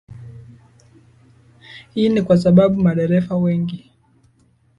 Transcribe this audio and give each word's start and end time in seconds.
hii 1.93 2.09
ni 2.09 2.21
kwa 2.21 2.37
sababu 2.37 2.81
madereva 2.81 3.35
wengi 3.37 3.91